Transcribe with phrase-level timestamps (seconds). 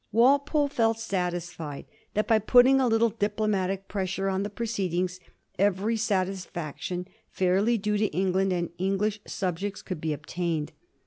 [0.11, 5.19] Walpole felt satisfied that by pat ting a little diplomatic pressure on the proceedings
[5.59, 10.71] every satisfaction fairly due to England and English subjects could be obtained.